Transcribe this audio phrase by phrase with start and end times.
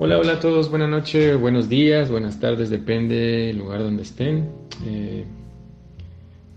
[0.00, 4.48] Hola, hola a todos, buenas noches, buenos días, buenas tardes, depende del lugar donde estén.
[4.86, 5.24] Eh,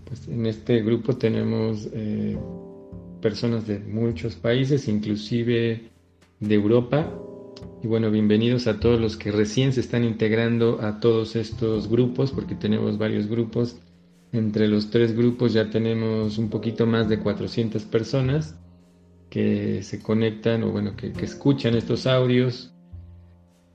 [0.04, 2.38] pues en este grupo tenemos eh,
[3.20, 5.90] personas de muchos países, inclusive
[6.38, 7.12] de Europa.
[7.82, 12.30] Y bueno, bienvenidos a todos los que recién se están integrando a todos estos grupos,
[12.30, 13.76] porque tenemos varios grupos.
[14.30, 18.54] Entre los tres grupos ya tenemos un poquito más de 400 personas
[19.30, 22.71] que se conectan o bueno, que, que escuchan estos audios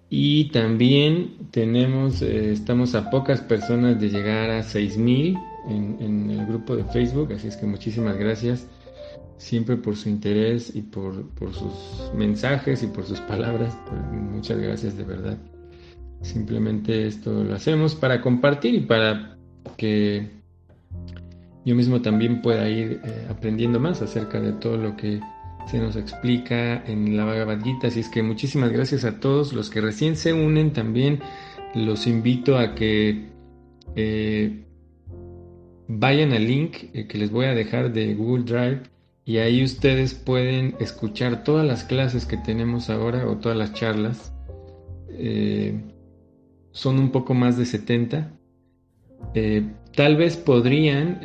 [0.10, 6.46] y también tenemos, eh, estamos a pocas personas de llegar a 6000 en, en el
[6.46, 8.68] grupo de Facebook, así es que muchísimas gracias
[9.38, 13.78] siempre por su interés y por, por sus mensajes y por sus palabras.
[13.88, 15.38] Pues, muchas gracias de verdad.
[16.22, 19.38] Simplemente esto lo hacemos para compartir y para
[19.78, 20.32] que
[21.64, 25.20] yo mismo también pueda ir eh, aprendiendo más acerca de todo lo que
[25.68, 27.88] se nos explica en la Bhagavad Gita.
[27.88, 30.72] Así es que muchísimas gracias a todos los que recién se unen.
[30.74, 31.20] También
[31.76, 33.30] los invito a que
[33.96, 34.64] eh,
[35.88, 38.84] vayan al link eh, que les voy a dejar de Google Drive
[39.26, 44.34] y ahí ustedes pueden escuchar todas las clases que tenemos ahora o todas las charlas.
[45.10, 45.82] Eh,
[46.72, 48.32] son un poco más de 70.
[49.96, 51.20] tal vez podrían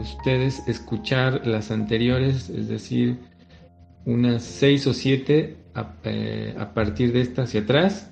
[0.00, 3.16] ustedes escuchar las anteriores, es decir,
[4.08, 5.58] unas seis o siete
[6.02, 8.10] eh, a, partir de esta hacia atrás.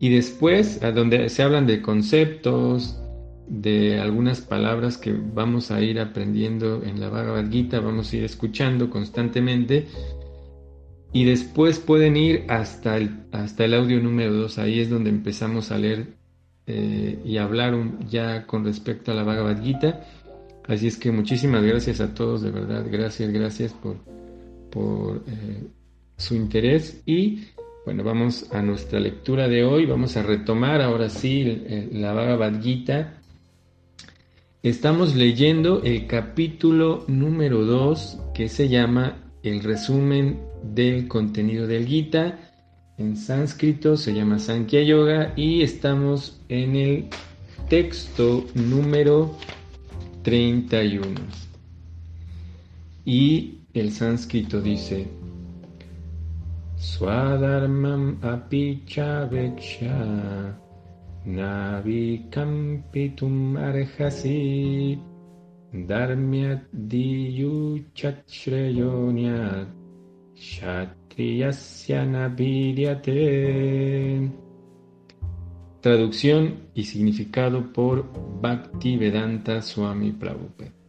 [0.00, 2.98] Y después a donde se hablan de conceptos,
[3.46, 8.24] de algunas palabras que vamos a ir aprendiendo en la Bhagavad Gita, vamos a ir
[8.24, 9.86] escuchando constantemente.
[11.12, 15.70] Y después pueden ir hasta el, hasta el audio número 2, ahí es donde empezamos
[15.70, 16.16] a leer
[16.66, 17.76] eh, y hablar
[18.08, 20.00] ya con respecto a la Bhagavad Gita.
[20.66, 23.98] Así es que muchísimas gracias a todos, de verdad, gracias, gracias por,
[24.74, 25.62] por eh,
[26.16, 27.44] su interés y
[27.84, 31.44] bueno, vamos a nuestra lectura de hoy, vamos a retomar ahora sí
[31.92, 33.20] la Bhagavad Gita.
[34.62, 42.38] Estamos leyendo el capítulo número 2 que se llama el resumen del contenido del Gita.
[42.96, 47.08] En sánscrito se llama Sankhya Yoga y estamos en el
[47.68, 49.36] texto número
[50.22, 51.04] 31.
[53.04, 55.08] Y el sánscrito dice,
[56.76, 60.56] Swadharmam apicha veksha
[61.26, 65.00] navikampitum arhasi
[65.72, 69.68] dharmyat diyuchachreyonyat.
[75.80, 78.04] Traducción y significado por
[78.40, 80.83] Bhaktivedanta Swami Prabhupada.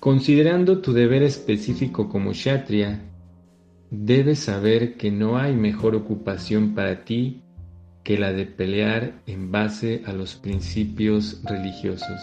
[0.00, 3.00] Considerando tu deber específico como Kshatriya,
[3.90, 7.42] debes saber que no hay mejor ocupación para ti
[8.04, 12.20] que la de pelear en base a los principios religiosos.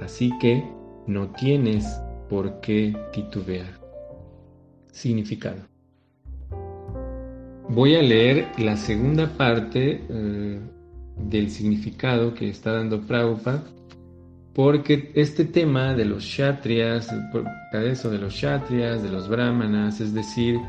[0.00, 0.62] Así que
[1.08, 2.00] no tienes
[2.30, 3.80] por qué titubear.
[4.92, 5.62] Significado.
[7.68, 10.60] Voy a leer la segunda parte eh,
[11.16, 13.64] del significado que está dando Prabhupada
[14.54, 17.08] porque este tema de los kshatriyas,
[17.72, 20.60] eso de los kshatriyas, de los brahmanas, es decir,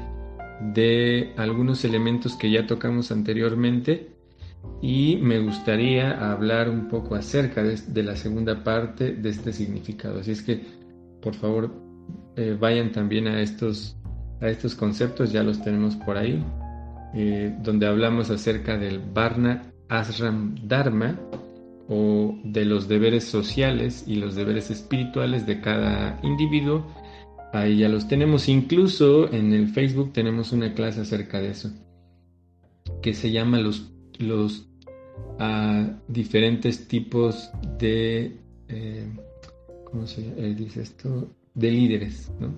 [0.74, 4.10] de algunos elementos que ya tocamos anteriormente,
[4.82, 10.20] y me gustaría hablar un poco acerca de, la segunda parte de este significado.
[10.20, 10.64] Así es que,
[11.22, 11.72] por favor,
[12.36, 13.96] eh, vayan también a estos,
[14.42, 16.44] a estos conceptos, ya los tenemos por ahí,
[17.14, 21.20] eh, donde hablamos acerca del Varna Asram Dharma,
[21.88, 26.86] o de los deberes sociales y los deberes espirituales de cada individuo.
[27.54, 28.50] Ahí ya los tenemos.
[28.50, 31.72] Incluso en el Facebook tenemos una clase acerca de eso,
[33.02, 34.68] que se llama los, los
[35.40, 38.36] ah, diferentes tipos de,
[38.68, 39.08] eh,
[39.86, 41.30] ¿cómo se eh, dice esto?
[41.54, 42.52] De líderes, ¿no?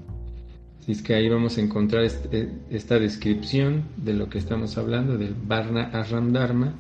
[0.79, 5.18] Así es que ahí vamos a encontrar este, esta descripción de lo que estamos hablando,
[5.18, 6.75] del Varna Aram Dharma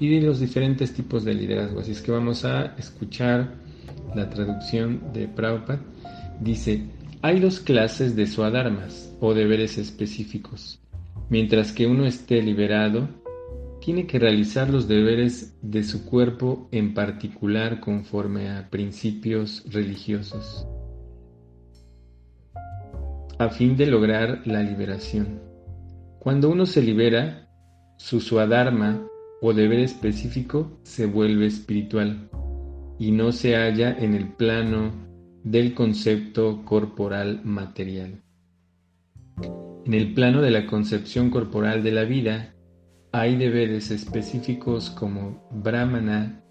[0.00, 1.80] y de los diferentes tipos de liderazgo.
[1.80, 3.54] Así es que vamos a escuchar
[4.14, 5.80] la traducción de Prabhupada.
[6.40, 6.86] Dice,
[7.22, 10.80] hay dos clases de suadharmas o deberes específicos.
[11.28, 13.08] Mientras que uno esté liberado,
[13.80, 20.66] tiene que realizar los deberes de su cuerpo en particular conforme a principios religiosos,
[23.38, 25.40] a fin de lograr la liberación.
[26.18, 27.48] Cuando uno se libera,
[27.96, 29.09] su suadharma
[29.40, 32.28] o deber específico se vuelve espiritual
[32.98, 34.92] y no se halla en el plano
[35.42, 38.22] del concepto corporal material.
[39.86, 42.54] En el plano de la concepción corporal de la vida,
[43.12, 46.44] hay deberes específicos como brahmana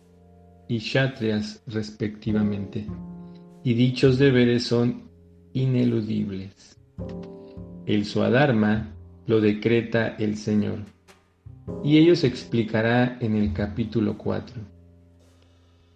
[0.67, 2.87] y kshatriyas respectivamente,
[3.63, 5.09] y dichos deberes son
[5.53, 6.77] ineludibles.
[7.85, 8.93] El Swadharma
[9.25, 10.79] lo decreta el Señor,
[11.83, 14.61] y ello se explicará en el capítulo 4.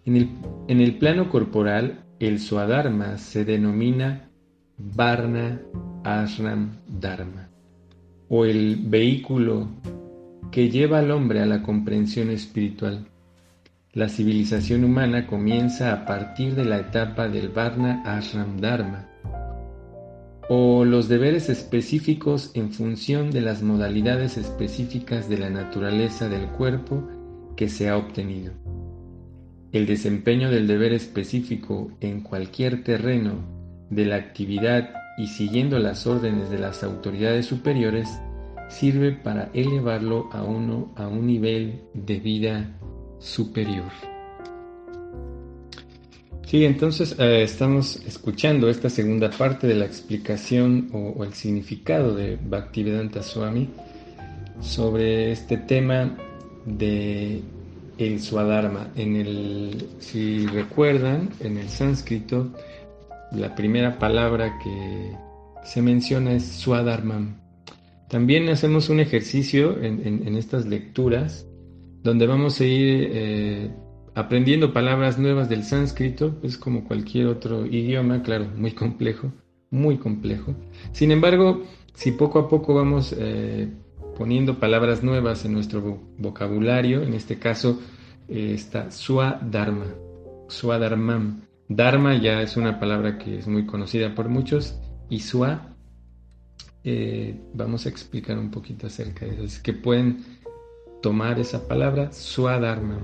[0.06, 0.28] En el,
[0.68, 4.30] en el plano corporal, el Swadharma se denomina
[4.76, 5.60] Varna
[6.04, 7.48] Ashram Dharma,
[8.28, 9.68] o el vehículo
[10.50, 13.06] que lleva al hombre a la comprensión espiritual.
[13.92, 19.08] La civilización humana comienza a partir de la etapa del Varna Ashram Dharma,
[20.48, 27.02] o los deberes específicos en función de las modalidades específicas de la naturaleza del cuerpo
[27.56, 28.52] que se ha obtenido.
[29.72, 33.44] El desempeño del deber específico en cualquier terreno
[33.90, 38.08] de la actividad y siguiendo las órdenes de las autoridades superiores
[38.68, 42.70] sirve para elevarlo a uno a un nivel de vida
[43.18, 44.13] superior.
[46.54, 52.36] Sí, entonces eh, estamos escuchando esta segunda parte de la explicación o, el significado de
[52.36, 53.70] Bhaktivedanta Swami
[54.60, 56.16] sobre este tema
[56.64, 57.42] de
[57.98, 58.92] el Swadharma.
[58.94, 62.52] En el, si recuerdan, en el sánscrito,
[63.32, 65.16] la primera palabra que
[65.64, 67.34] se menciona es Swadharmam.
[68.08, 71.48] También hacemos un ejercicio en, estas lecturas
[72.04, 73.70] donde vamos a ir eh,
[74.14, 79.32] aprendiendo palabras nuevas del sánscrito, es como cualquier otro idioma, claro, muy complejo,
[79.70, 80.54] muy complejo.
[80.92, 81.62] Sin embargo,
[81.94, 83.72] si poco a poco vamos eh,
[84.16, 87.80] poniendo palabras nuevas en nuestro vocabulario, en este caso
[88.28, 89.86] eh, está Swadharma,
[90.48, 91.42] Swadharmam.
[91.68, 94.78] Dharma ya es una palabra que es muy conocida por muchos
[95.08, 95.74] y Swa
[96.84, 99.44] eh, vamos a explicar un poquito acerca de eso.
[99.44, 100.22] Es que pueden
[101.02, 103.00] tomar esa palabra, Swadharma.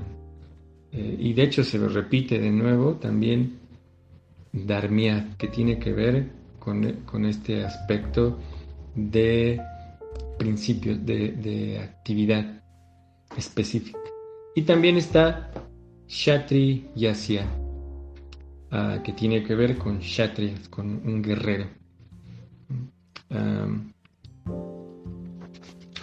[0.92, 3.58] Eh, y de hecho se lo repite de nuevo también
[4.52, 8.38] Dharmia, que tiene que ver con, este aspecto
[8.94, 9.60] de
[10.38, 12.62] principios, de, actividad
[13.36, 13.98] específica.
[14.54, 15.50] Y también está
[16.08, 17.46] Shatri Yasya,
[18.72, 21.80] ah, que tiene que ver con Shatri, con un guerrero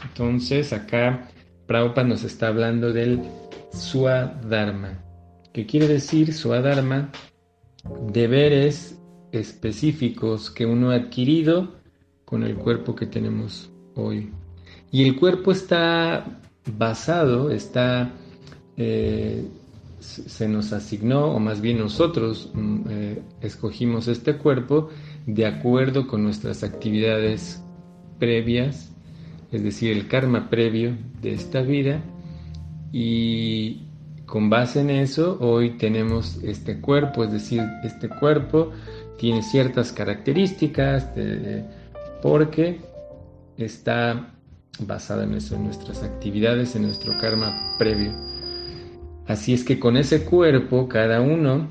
[0.09, 1.29] entonces acá
[1.67, 3.21] Prabhupada nos está hablando del
[3.77, 5.03] Swadharma.
[5.53, 7.11] ¿Qué quiere decir Swadharma?
[8.11, 8.99] Deberes
[9.31, 11.75] específicos que uno ha adquirido
[12.25, 14.31] con el cuerpo que tenemos hoy.
[14.91, 16.41] Y el cuerpo está
[16.77, 18.11] basado, está,
[18.75, 19.45] eh,
[19.99, 24.89] se nos asignó, o más bien nosotros mm, eh, escogimos este cuerpo
[25.25, 27.61] de acuerdo con nuestras actividades
[28.19, 28.91] previas,
[29.51, 32.03] es decir, el karma previo de esta vida
[32.91, 33.83] y
[34.25, 38.71] con base en eso hoy tenemos este cuerpo, es decir, este cuerpo
[39.17, 41.07] tiene ciertas características
[42.21, 42.79] porque
[43.57, 44.33] está
[44.79, 48.11] basado en eso, en nuestras actividades, en nuestro karma previo.
[49.27, 51.67] Así es que con ese cuerpo cada uno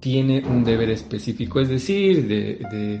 [0.00, 3.00] tiene un deber específico, es decir, de,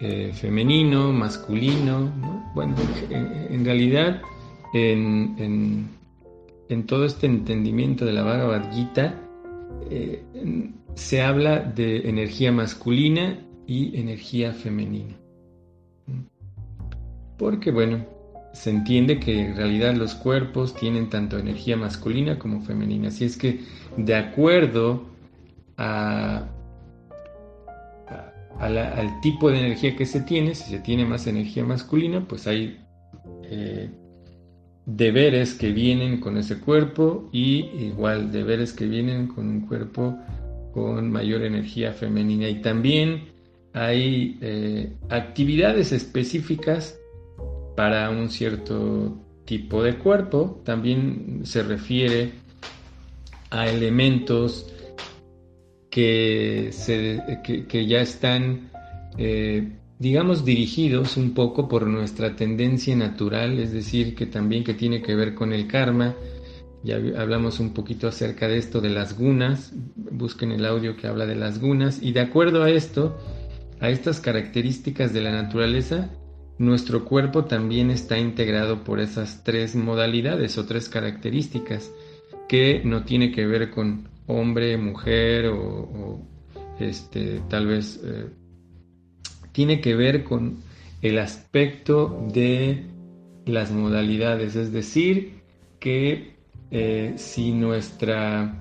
[0.00, 2.12] eh, femenino, masculino.
[2.54, 2.74] Bueno,
[3.10, 4.20] en, realidad,
[4.72, 5.88] en,
[6.86, 9.14] todo este entendimiento de la Bhagavad Gita,
[9.90, 10.22] eh,
[10.94, 15.14] se habla de energía masculina y energía femenina.
[17.38, 18.04] Porque, bueno,
[18.52, 23.08] se entiende que en realidad los cuerpos tienen tanto energía masculina como femenina.
[23.08, 23.60] Así es que,
[23.96, 25.04] de acuerdo
[25.76, 26.48] al
[29.22, 32.78] tipo de energía que se tiene, si se tiene más energía masculina, pues hay
[33.44, 33.90] eh,
[34.86, 40.18] deberes que vienen con ese cuerpo y igual deberes que vienen con un cuerpo
[40.72, 42.48] con mayor energía femenina.
[42.48, 43.28] Y también
[43.72, 46.98] hay eh, actividades específicas
[47.76, 50.60] para un cierto tipo de cuerpo.
[50.64, 52.32] También se refiere
[53.50, 54.66] a elementos
[55.90, 57.20] que, se,
[57.68, 58.70] que, ya están,
[59.18, 59.68] eh,
[60.02, 65.14] digamos, dirigidos un poco por nuestra tendencia natural, es decir, que también que tiene que
[65.14, 66.16] ver con el karma.
[66.82, 71.24] Ya hablamos un poquito acerca de esto de las gunas, busquen el audio que habla
[71.24, 73.16] de las gunas, y de acuerdo a esto,
[73.78, 76.10] a estas características de la naturaleza,
[76.58, 81.92] nuestro cuerpo también está integrado por esas tres modalidades o tres características
[82.48, 86.20] que no tiene que ver con hombre, mujer o,
[86.80, 88.26] este, tal vez eh,
[89.52, 90.58] tiene que ver con
[91.02, 92.86] el aspecto de
[93.46, 95.42] las modalidades, es decir,
[95.80, 96.36] que
[96.70, 98.52] eh, si nuestras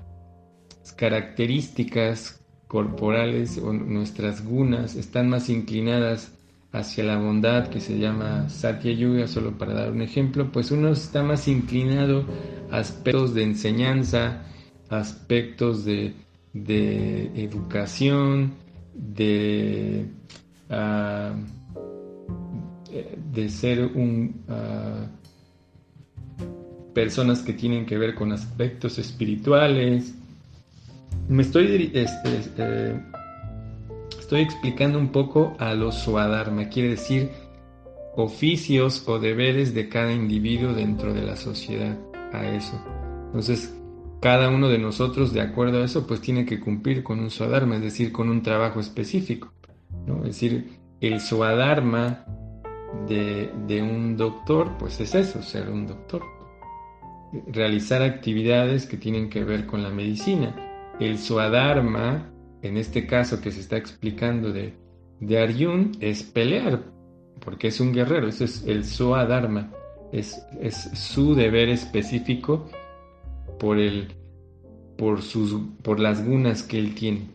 [0.96, 6.32] características corporales o nuestras gunas están más inclinadas
[6.72, 10.90] hacia la bondad que se llama Satya Yuga, solo para dar un ejemplo, pues uno
[10.90, 12.26] está más inclinado
[12.72, 14.46] a aspectos de enseñanza,
[14.90, 16.14] aspectos de,
[17.36, 18.54] educación,
[18.94, 20.06] de,
[20.72, 21.34] ah,
[23.34, 24.44] de ser un...
[24.50, 25.08] Ah,
[26.94, 30.14] personas que tienen que ver con aspectos espirituales.
[31.28, 33.02] Me estoy este, este,
[34.20, 37.30] estoy explicando un poco a los suadharma, quiere decir
[38.16, 41.98] oficios o deberes de cada individuo dentro de la sociedad,
[42.34, 42.82] a eso.
[43.28, 43.74] Entonces,
[44.20, 47.78] cada uno de nosotros, de acuerdo a eso, pues tiene que cumplir con un suadharma,
[47.78, 49.52] es decir, con un trabajo específico.
[50.20, 52.26] Es decir, el suadharma
[53.08, 56.22] de, de un doctor, pues es eso, ser un doctor.
[57.48, 60.56] Realizar actividades que tienen que ver con la medicina.
[61.00, 64.74] El suadharma en este caso que se está explicando de,
[65.20, 66.84] de Arjun, es pelear,
[67.40, 69.72] porque es un guerrero, ese es el Soa Dharma,
[70.12, 72.70] es, es su deber específico
[73.60, 74.14] por, el,
[74.98, 77.30] por, sus, por las gunas que él tiene.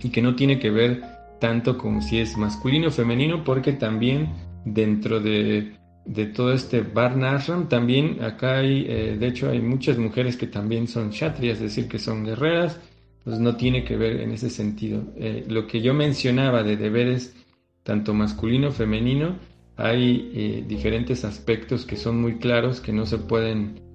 [0.00, 1.02] Y que no tiene que ver
[1.40, 4.32] tanto con si es masculino o femenino, porque también
[4.64, 5.72] dentro de,
[6.08, 10.88] de todo este Varnashram, también acá hay, eh, de hecho hay muchas mujeres que también
[10.88, 12.80] son kshatriyas, es decir, que son guerreras,
[13.24, 15.02] pues no tiene que ver en ese sentido.
[15.16, 17.36] Eh, lo que yo mencionaba de deberes
[17.82, 19.36] tanto masculino, femenino,
[19.76, 23.86] hay eh, diferentes aspectos que son muy claros, que no se pueden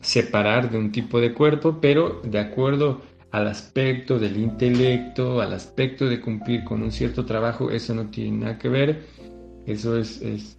[0.00, 3.00] separar de un tipo de cuerpo, pero de acuerdo
[3.30, 8.38] al aspecto del intelecto, al aspecto de cumplir con un cierto trabajo, eso no tiene
[8.38, 9.06] nada que ver,
[9.66, 10.58] eso es, es,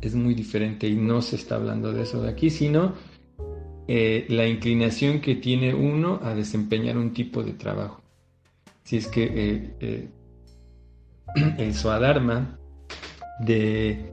[0.00, 2.94] es muy diferente y no se está hablando de eso de aquí, sino
[3.88, 8.00] eh, la inclinación que tiene uno a desempeñar un tipo de trabajo.
[8.82, 10.08] Si es que eh, eh,
[11.58, 12.58] el Swadharma
[13.40, 14.12] de,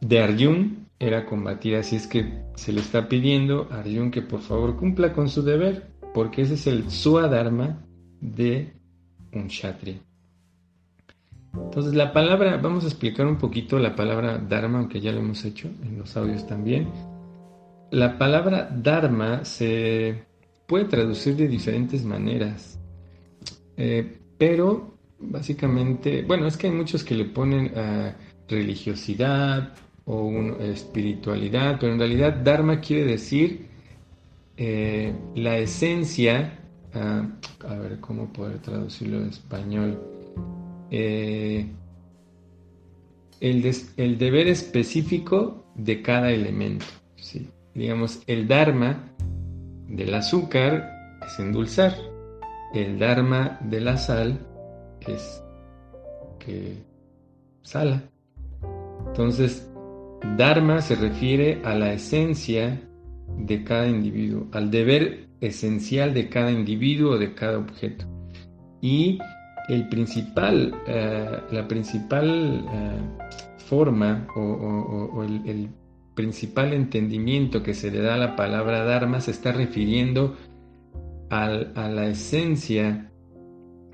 [0.00, 4.40] de Arjun era combatir, así es que se le está pidiendo a Arjun que por
[4.40, 7.84] favor cumpla con su deber, porque ese es el Swadharma
[8.20, 8.72] de
[9.32, 10.00] un Kshatriya.
[11.54, 15.44] Entonces la palabra, vamos a explicar un poquito la palabra Dharma, aunque ya lo hemos
[15.44, 16.88] hecho en los audios también.
[17.90, 20.24] La palabra Dharma se
[20.66, 22.78] puede traducir de diferentes maneras,
[23.76, 28.14] eh, pero básicamente, bueno, es que hay muchos que le ponen a
[28.48, 29.72] religiosidad
[30.12, 33.68] o espiritualidad, pero en realidad Dharma quiere decir
[34.56, 36.58] eh, la esencia,
[36.94, 37.28] ah,
[37.68, 40.02] a ver cómo poder traducirlo en español,
[40.90, 41.64] eh,
[43.40, 46.86] el, el deber específico de cada elemento.
[47.14, 47.48] ¿sí?
[47.74, 49.04] digamos, el dharma
[49.86, 51.94] del azúcar es endulzar,
[52.74, 54.40] el dharma de la sal
[55.06, 55.40] es
[56.40, 56.74] que
[57.62, 58.02] sala.
[59.06, 59.69] Entonces,
[60.36, 62.80] dharma se refiere a la esencia
[63.38, 68.06] de cada individuo, al deber esencial de cada individuo o de cada objeto.
[68.80, 69.18] Y
[69.68, 73.00] el principal, eh, la principal eh,
[73.58, 75.70] forma o, el,
[76.14, 80.36] principal entendimiento que se le da a la palabra Dharma se está refiriendo
[81.30, 83.10] a la esencia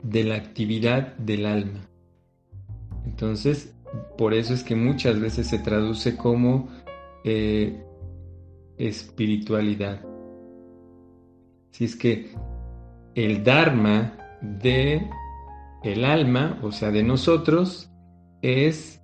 [0.02, 1.88] de la actividad del alma.
[3.04, 3.75] Entonces,
[4.16, 6.69] por eso es que muchas veces se traduce como
[7.25, 7.83] eh,
[8.78, 10.00] espiritualidad.
[11.71, 12.33] Si es que
[13.14, 15.09] el Dharma de
[15.83, 17.90] el alma, o sea, de nosotros,
[18.43, 19.00] es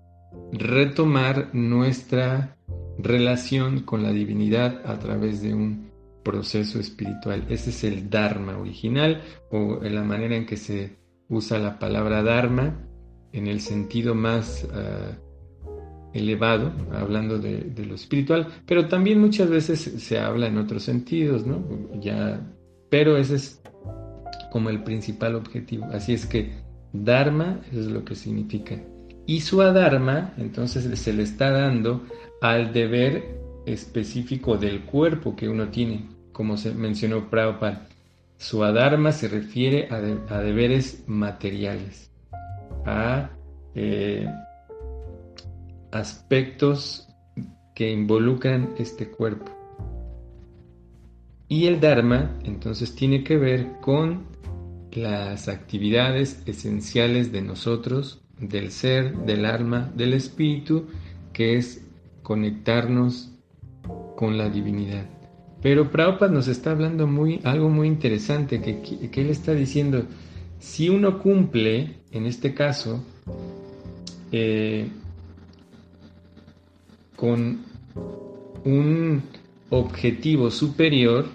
[0.53, 2.57] retomar nuestra
[2.99, 5.91] relación con la divinidad a través de un
[6.23, 7.45] proceso espiritual.
[7.49, 10.97] Ese es el Dharma original o la manera en que se
[11.29, 12.89] usa la palabra Dharma
[13.33, 15.17] en el sentido más ah,
[16.12, 21.65] elevado, hablando de, lo espiritual, pero también muchas veces se habla en otros sentidos, ¿no?
[22.01, 22.41] Ya,
[22.91, 23.62] pero ese es
[24.51, 25.87] como el principal objetivo.
[25.93, 26.53] Así es que
[26.93, 28.79] Dharma es lo que significa.
[29.27, 32.03] Y su adharma, entonces se le está dando
[32.41, 37.89] al deber específico del cuerpo que uno tiene, como se mencionó Prabhupada.
[38.37, 40.01] Su adharma se refiere a,
[40.41, 42.11] deberes materiales,
[42.85, 43.31] a
[43.75, 44.27] eh,
[45.91, 47.09] aspectos
[47.75, 49.51] que involucran este cuerpo.
[51.49, 54.25] Y el Dharma entonces tiene que ver con
[54.93, 60.87] las actividades esenciales de nosotros, del ser, del alma, del espíritu,
[61.33, 61.87] que es
[62.23, 63.33] conectarnos
[64.17, 65.07] con la divinidad.
[65.62, 70.07] Pero Prabhupada nos está hablando muy, algo muy interesante, que, que él está diciendo,
[70.62, 73.04] si uno cumple, en este caso,
[74.31, 74.87] eh,
[77.16, 77.64] con
[78.64, 79.23] un
[79.71, 81.26] objetivo superior,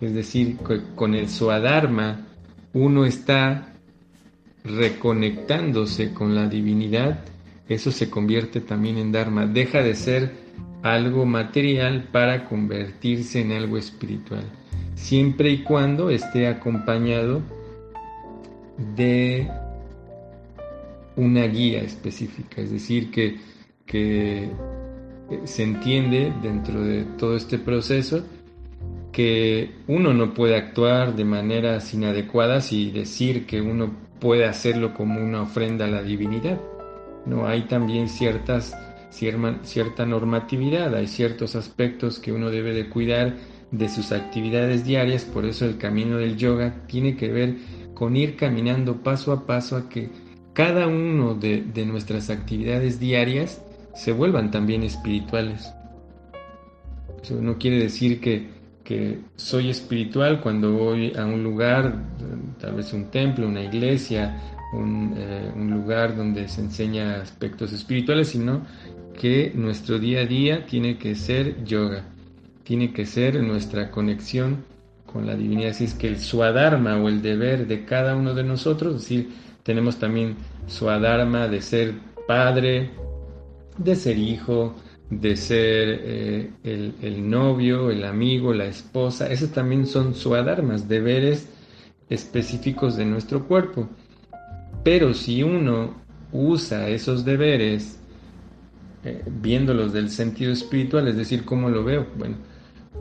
[0.00, 0.56] es decir,
[0.94, 2.28] con el Swadharma,
[2.72, 3.74] uno está
[4.62, 7.24] reconectándose con la divinidad,
[7.68, 10.32] eso se convierte también en Dharma, deja de ser
[10.82, 14.44] algo material para convertirse en algo espiritual,
[14.94, 17.42] siempre y cuando esté acompañado
[18.96, 19.48] de
[21.16, 23.38] una guía específica, es decir, que,
[23.86, 24.50] que
[25.44, 28.24] se entiende dentro de todo este proceso
[29.12, 35.20] que uno no puede actuar de maneras inadecuadas y decir que uno puede hacerlo como
[35.20, 36.60] una ofrenda a la divinidad.
[37.24, 38.76] No hay también ciertas
[39.10, 43.36] cierta normatividad, hay ciertos aspectos que uno debe de cuidar
[43.70, 47.56] de sus actividades diarias, por eso el camino del yoga tiene que ver
[47.94, 50.10] con ir caminando paso a paso a que
[50.52, 53.62] cada uno de, nuestras actividades diarias
[53.94, 55.72] se vuelvan también espirituales.
[57.22, 58.52] Eso no quiere decir que,
[59.36, 62.04] soy espiritual cuando voy a un lugar,
[62.60, 64.38] tal vez un templo, una iglesia,
[64.74, 68.66] un, eh, un, lugar donde se enseña aspectos espirituales, sino
[69.18, 72.04] que nuestro día a día tiene que ser yoga,
[72.62, 74.64] tiene que ser nuestra conexión
[75.14, 75.70] con la divinidad.
[75.70, 79.30] Así es que el suadharma o el deber de cada uno de nosotros, es decir,
[79.62, 81.94] tenemos también suadharma de ser
[82.26, 82.90] padre,
[83.78, 84.74] de ser hijo,
[85.08, 89.30] de ser eh, el, novio, el amigo, la esposa.
[89.30, 91.48] Esos también son suadharmas, deberes
[92.10, 93.88] específicos de nuestro cuerpo.
[94.82, 95.94] Pero si uno
[96.32, 98.00] usa esos deberes
[99.04, 102.08] eh, viéndolos del sentido espiritual, es decir, ¿cómo lo veo?
[102.18, 102.36] Bueno,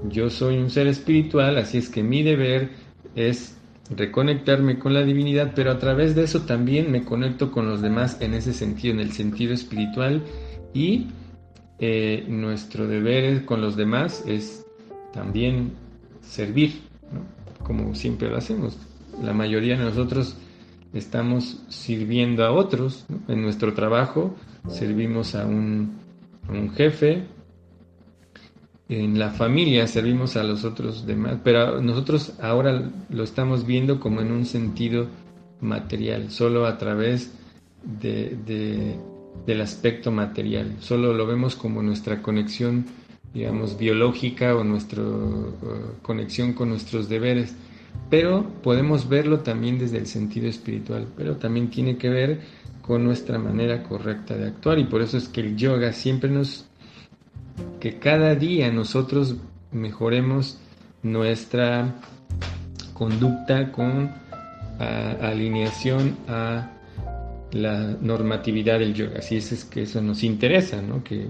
[0.09, 2.71] yo soy un ser espiritual, así es que mi deber
[3.15, 3.57] es
[3.89, 8.17] reconectarme con la divinidad, pero a través de eso también me conecto con los demás
[8.21, 10.23] en ese sentido, en el sentido espiritual.
[10.73, 11.07] Y
[11.79, 14.65] eh, nuestro deber con los demás es
[15.13, 15.73] también
[16.21, 16.81] servir,
[17.63, 18.77] como siempre lo hacemos.
[19.21, 20.37] La mayoría de nosotros
[20.93, 24.35] estamos sirviendo a otros en nuestro trabajo,
[24.69, 25.99] servimos a un,
[26.75, 27.23] jefe,
[28.89, 34.21] en la familia servimos a los otros demás, pero nosotros ahora lo estamos viendo como
[34.21, 35.07] en un sentido
[35.61, 37.31] material, solo a través
[37.83, 38.97] de,
[39.45, 42.85] del aspecto material, solo lo vemos como nuestra conexión,
[43.33, 45.03] digamos, biológica o nuestra
[46.01, 47.55] conexión con nuestros deberes,
[48.09, 52.41] pero podemos verlo también desde el sentido espiritual, pero también tiene que ver
[52.81, 56.65] con nuestra manera correcta de actuar y por eso es que el yoga siempre nos
[57.79, 59.35] que cada día nosotros
[59.71, 60.59] mejoremos
[61.01, 61.95] nuestra
[62.93, 64.11] conducta con
[64.79, 66.69] alineación a
[67.51, 69.19] la normatividad del yoga.
[69.19, 71.03] Así es, es que eso nos interesa, ¿no?
[71.03, 71.27] Que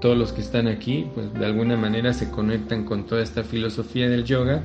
[0.00, 4.08] todos los que están aquí, pues de alguna manera se conectan con toda esta filosofía
[4.08, 4.62] del yoga.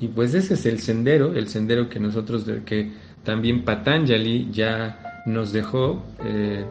[0.00, 2.90] Y pues ese es el sendero, el sendero que nosotros, que
[3.24, 6.64] también Patanjali ya nos dejó eh,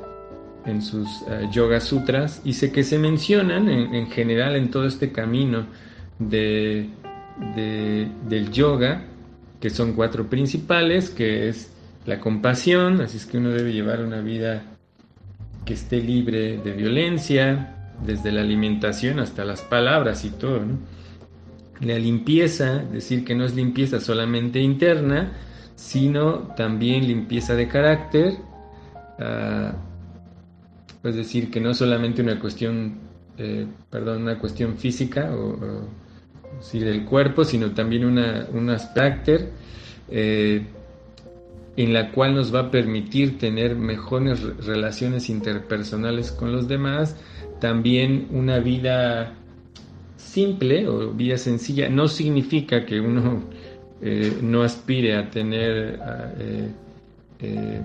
[0.66, 5.12] en sus eh, Yoga Sutras y sé que se mencionan en, general en todo este
[5.12, 5.66] camino
[6.20, 6.90] de,
[7.56, 9.04] del yoga,
[9.60, 11.72] que son cuatro principales, que es
[12.06, 14.64] la compasión, así es que uno debe llevar una vida
[15.66, 20.62] que esté libre de violencia, desde la alimentación hasta las palabras y todo.
[21.82, 25.32] La limpieza, decir que no es limpieza solamente interna,
[25.76, 28.34] sino también limpieza de carácter,
[29.20, 29.74] ah,
[31.04, 33.00] es decir, que no solamente una cuestión,
[33.38, 35.88] eh, perdón, una cuestión física o,
[36.74, 39.34] del cuerpo, sino también una, un aspecto
[40.10, 40.66] eh,
[41.78, 47.16] en la cual nos va a permitir tener mejores relaciones interpersonales con los demás,
[47.62, 49.36] también una vida
[50.18, 53.44] simple o vida sencilla, no significa que uno
[54.02, 56.00] eh, no aspire a tener
[57.40, 57.82] eh,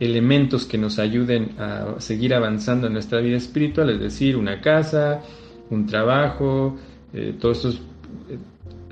[0.00, 5.20] elementos que nos ayuden a seguir avanzando en nuestra vida espiritual, es decir, una casa,
[5.70, 6.76] un trabajo,
[7.38, 7.82] todos esos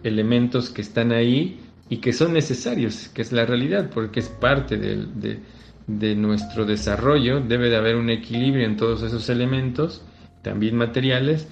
[0.03, 4.77] elementos que están ahí y que son necesarios, que es la realidad, porque es parte
[4.77, 5.41] de,
[5.87, 10.03] de nuestro desarrollo, debe de haber un equilibrio en todos esos elementos,
[10.43, 11.49] también materiales,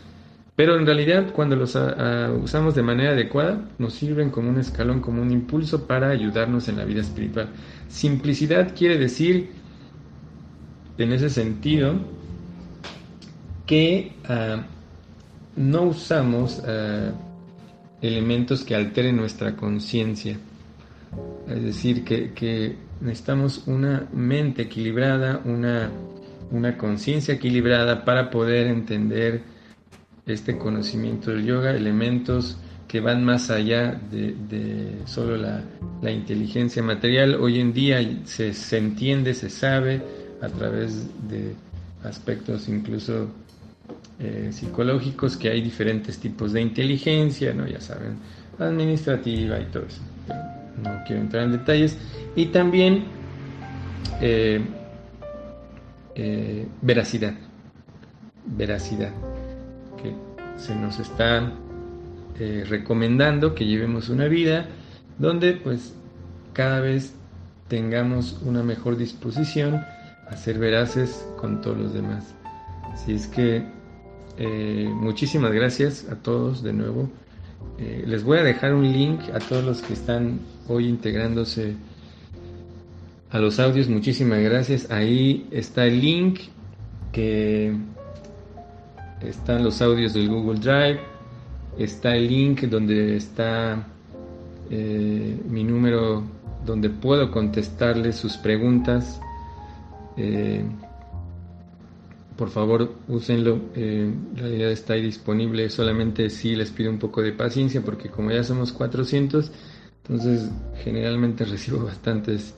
[0.61, 4.59] pero en realidad cuando los ah, ah, usamos de manera adecuada nos sirven como un
[4.59, 7.49] escalón, como un impulso para ayudarnos en la vida espiritual.
[7.89, 9.53] Simplicidad quiere decir
[10.99, 11.95] en ese sentido
[13.65, 14.67] que ah,
[15.57, 16.63] no usamos
[18.03, 20.37] elementos que alteren nuestra conciencia.
[21.49, 25.91] Es decir, que, necesitamos una mente equilibrada, una,
[26.51, 29.59] una conciencia equilibrada para poder entender
[30.31, 35.63] este conocimiento del yoga, elementos que van más allá de, solo la,
[36.11, 37.37] inteligencia material.
[37.37, 40.03] Hoy en día se, se, entiende, se sabe
[40.43, 41.55] a través de
[42.03, 43.29] aspectos incluso
[44.19, 47.67] eh, psicológicos que hay diferentes tipos de inteligencia, ¿no?
[47.67, 48.17] ya saben,
[48.59, 50.03] administrativa y todo eso.
[50.83, 51.97] no quiero entrar en detalles.
[52.37, 53.05] Y también
[54.21, 54.61] eh,
[56.15, 57.35] eh, veracidad.
[58.45, 59.13] Veracidad.
[60.03, 60.15] Que
[60.57, 61.53] se nos está
[62.69, 64.67] recomendando que llevemos una vida
[65.19, 65.93] donde pues
[66.55, 67.15] cada vez
[67.69, 69.85] tengamos una mejor disposición
[70.29, 72.35] a ser veraces con todos los demás.
[72.97, 73.65] Si es que
[74.39, 77.11] eh, muchísimas gracias a todos de nuevo.
[77.79, 81.75] Eh, les voy a dejar un link a todos los que están hoy integrándose
[83.31, 83.89] a los audios.
[83.89, 84.91] Muchísimas gracias.
[84.91, 86.41] Ahí está el link
[87.13, 87.75] que
[89.23, 91.01] están los audios del Google Drive.
[91.79, 93.87] Está el link donde está
[94.71, 96.23] eh, mi número
[96.65, 99.21] donde puedo contestarles sus preguntas
[102.41, 103.61] por favor úsenlo.
[103.75, 105.69] Eh, la idea está ahí disponible.
[105.69, 109.53] Solamente sí les pido un poco de paciencia porque como ya somos 400,
[110.03, 110.51] entonces
[110.83, 112.55] generalmente recibo bastantes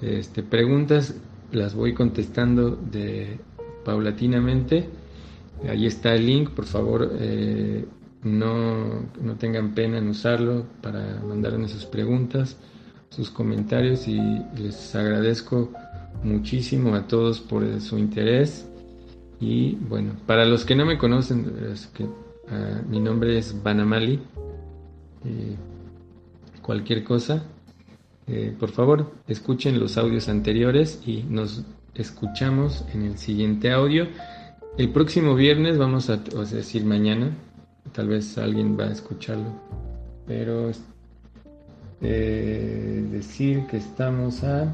[0.00, 1.16] este, preguntas.
[1.50, 3.40] Las voy contestando de
[3.84, 4.88] paulatinamente.
[5.66, 6.50] Ahí está el link.
[6.50, 7.86] Por favor, eh,
[8.22, 12.56] no, no tengan pena en usarlo para mandarme sus preguntas,
[13.10, 14.20] sus comentarios y
[14.56, 15.70] les agradezco
[16.22, 18.68] muchísimo a todos por su interés
[19.40, 21.52] y bueno, para los que no me conocen,
[22.50, 24.20] ah, mi nombre es Banamali.
[26.62, 27.44] cualquier cosa,
[28.26, 34.08] eh, por favor, escuchen los audios anteriores y nos escuchamos en el siguiente audio.
[34.78, 37.36] El próximo viernes vamos a, o decir mañana,
[37.92, 39.50] tal vez alguien va a escucharlo,
[40.24, 40.70] pero
[42.00, 44.72] eh, decir que estamos a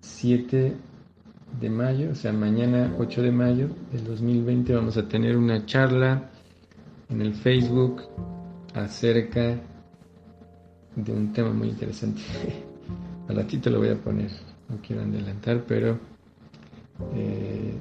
[0.00, 0.74] 7
[1.60, 6.28] de mayo, o sea, mañana 8 de mayo del 2020 vamos a tener una charla
[7.10, 8.02] en el Facebook
[8.74, 9.56] acerca
[10.96, 12.22] de un tema muy interesante.
[13.28, 14.32] Al ratito lo voy a poner,
[14.68, 15.96] no quiero adelantar, pero
[17.14, 17.78] eh,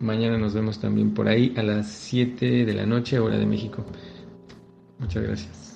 [0.00, 3.84] mañana nos vemos también por ahí a las 7 de la noche, hora de México.
[4.98, 5.67] Muchas gracias.